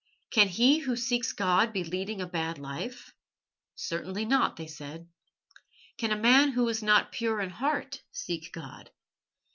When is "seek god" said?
8.11-8.89